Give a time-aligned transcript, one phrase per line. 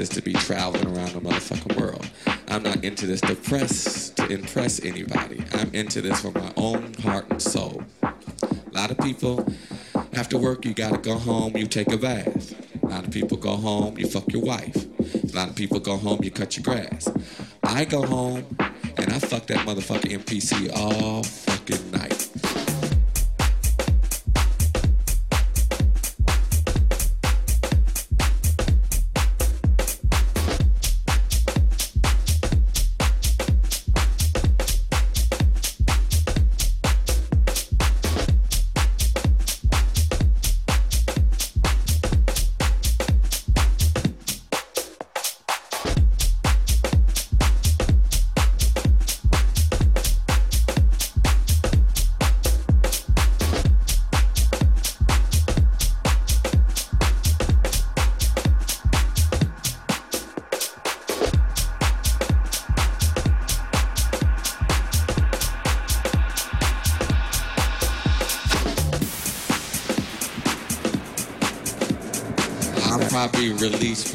[0.00, 2.08] this to be traveling around the motherfucking world.
[2.48, 5.44] I'm not into this to press to impress anybody.
[5.52, 7.82] I'm into this for my own heart and soul.
[8.02, 8.14] A
[8.72, 9.46] lot of people,
[10.14, 12.54] after work, you gotta go home, you take a bath.
[12.82, 14.86] A lot of people go home, you fuck your wife.
[15.22, 17.06] A lot of people go home, you cut your grass.
[17.62, 18.46] I go home
[18.96, 21.22] and I fuck that motherfucking MPC all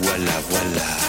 [0.00, 1.05] voilà, voilà.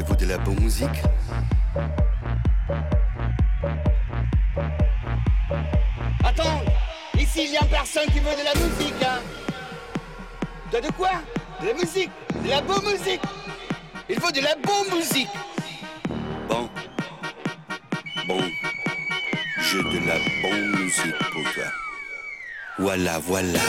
[0.00, 0.88] Voulez-vous de la bonne musique?
[6.24, 6.62] Attends,
[7.18, 8.94] ici il y a personne qui veut de la musique.
[9.04, 9.20] Hein.
[10.72, 11.10] De, de quoi?
[11.60, 12.10] De la musique,
[12.42, 13.20] de la bonne musique.
[14.08, 15.28] Il faut de la bonne musique.
[16.48, 16.70] Bon,
[18.26, 18.40] bon,
[19.58, 21.64] j'ai de la bonne musique pour toi.
[22.78, 23.60] Voilà, voilà.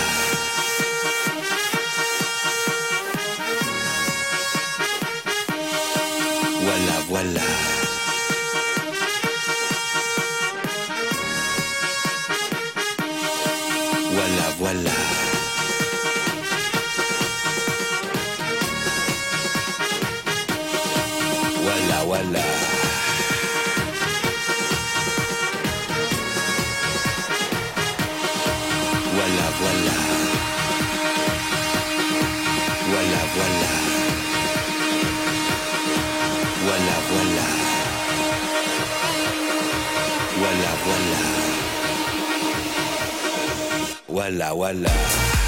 [44.32, 45.41] voilà, voilà.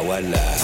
[0.00, 0.57] walla